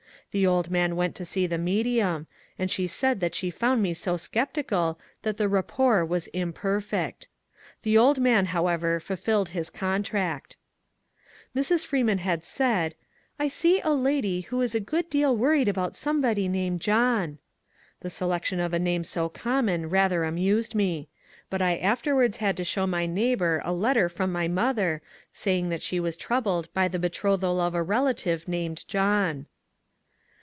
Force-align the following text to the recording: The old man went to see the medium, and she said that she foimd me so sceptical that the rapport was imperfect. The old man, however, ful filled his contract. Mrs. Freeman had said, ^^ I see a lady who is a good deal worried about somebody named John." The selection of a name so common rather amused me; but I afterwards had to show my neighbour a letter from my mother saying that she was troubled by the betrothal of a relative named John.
The 0.31 0.47
old 0.47 0.71
man 0.71 0.95
went 0.95 1.13
to 1.15 1.25
see 1.25 1.45
the 1.45 1.57
medium, 1.57 2.25
and 2.57 2.71
she 2.71 2.87
said 2.87 3.19
that 3.19 3.35
she 3.35 3.51
foimd 3.51 3.81
me 3.81 3.93
so 3.93 4.15
sceptical 4.15 4.97
that 5.23 5.35
the 5.35 5.49
rapport 5.49 6.05
was 6.05 6.27
imperfect. 6.27 7.27
The 7.83 7.97
old 7.97 8.17
man, 8.21 8.45
however, 8.55 9.01
ful 9.01 9.17
filled 9.17 9.49
his 9.49 9.69
contract. 9.69 10.55
Mrs. 11.53 11.85
Freeman 11.85 12.19
had 12.19 12.45
said, 12.45 12.93
^^ 12.93 12.95
I 13.37 13.49
see 13.49 13.81
a 13.81 13.89
lady 13.89 14.39
who 14.43 14.61
is 14.61 14.73
a 14.73 14.79
good 14.79 15.09
deal 15.09 15.35
worried 15.35 15.67
about 15.67 15.97
somebody 15.97 16.47
named 16.47 16.79
John." 16.79 17.39
The 17.99 18.09
selection 18.09 18.61
of 18.61 18.73
a 18.73 18.79
name 18.79 19.03
so 19.03 19.27
common 19.27 19.89
rather 19.89 20.23
amused 20.23 20.73
me; 20.75 21.09
but 21.49 21.61
I 21.61 21.75
afterwards 21.75 22.37
had 22.37 22.55
to 22.55 22.63
show 22.63 22.87
my 22.87 23.05
neighbour 23.05 23.61
a 23.65 23.73
letter 23.73 24.07
from 24.07 24.31
my 24.31 24.47
mother 24.47 25.01
saying 25.33 25.67
that 25.71 25.83
she 25.83 25.99
was 25.99 26.15
troubled 26.15 26.73
by 26.73 26.87
the 26.87 26.99
betrothal 26.99 27.59
of 27.59 27.75
a 27.75 27.83
relative 27.83 28.47
named 28.47 28.87
John. 28.87 29.47